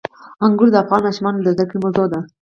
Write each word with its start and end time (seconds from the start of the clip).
انګور 0.45 0.69
د 0.71 0.75
افغان 0.83 1.01
ماشومانو 1.07 1.39
د 1.43 1.47
زده 1.55 1.65
کړې 1.69 1.77
موضوع 1.83 2.05
ده. 2.11 2.19